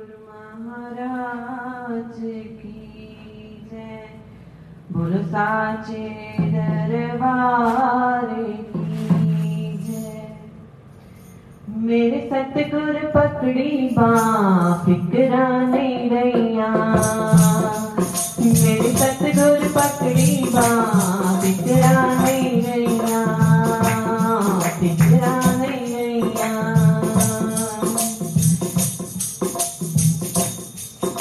[0.00, 0.18] गुरु
[0.58, 2.20] महाराज
[2.60, 2.76] की
[3.70, 4.06] जय।
[4.92, 6.04] बोलो साचे
[6.52, 8.28] दरबार
[11.82, 16.70] मेरे सतगुर पकड़ी बाँ फिकरा नहीं रैया।
[18.40, 21.29] मेरे सतगुर पकड़ी बाँ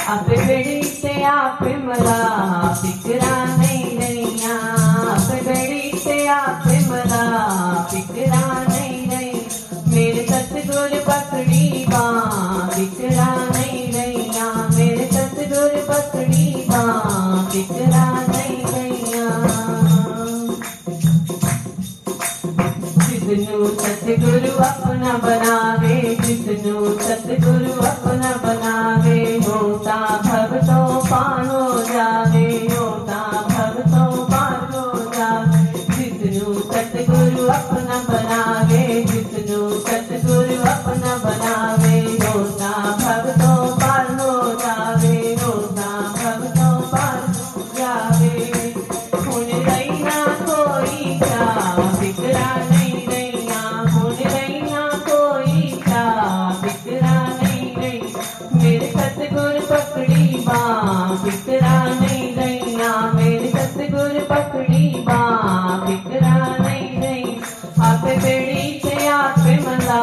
[0.10, 2.20] आप बेड़ी से आप मला
[2.82, 4.56] फिकरा नहीं रैया
[5.14, 7.24] आप बेड़ी से आप मला
[7.92, 9.34] फिकरा नहीं रही
[9.94, 19.28] मेरे सतगुर पकड़ी बाँ फिकरा नहीं रैया मेरे सतगुर पकड़ी बाँ फिकरा नहीं रैया
[23.30, 25.96] जिसनु सतगुरु अपना बनावे
[26.26, 26.76] जिसनु
[27.08, 29.09] सतगुरु अपना बनावे
[64.30, 65.22] पकड़ी बा
[65.86, 67.38] बिकरा नहीं
[67.80, 70.02] हाथ बेड़ी से आप मला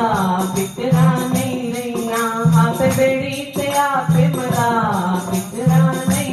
[0.55, 2.11] बिकरा नहीं
[2.55, 4.71] हाथ बेड़ी से आप मला
[5.31, 6.27] बिकरा नहीं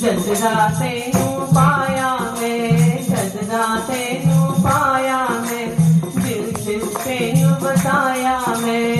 [0.00, 0.90] जजरा से
[1.54, 4.02] पाया मैं जजरा से
[4.66, 5.66] पाया मैं,
[6.16, 7.18] दिल दिल से
[7.64, 8.95] बताया मैं।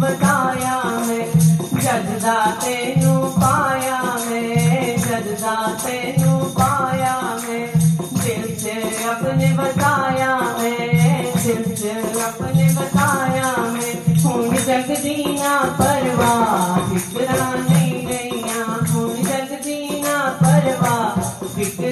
[0.00, 1.24] बताया मैं
[1.80, 5.54] जजदा तेनू पाया मैं जजदा
[5.84, 7.64] तेनू पाया मैं
[8.14, 8.72] दिल से
[9.04, 11.90] अपने बताया मैं दिल से
[12.22, 13.92] अपने ने बताया है।
[14.22, 16.32] हूँ जगदीना परवा
[16.88, 20.96] फिक्रा नहीं गईया। हूँ जगदीना परवा
[21.54, 21.89] फ़िक्र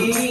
[0.00, 0.29] मैं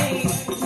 [0.00, 0.59] me.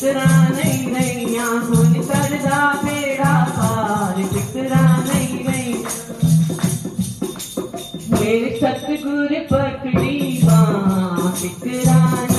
[0.00, 5.90] टिकरा नहीं नैया कौन करदा बेड़ा पार टिकरा नहीं नैया
[8.14, 12.29] मेरे सतगुर पकड़ी माँ टिकरा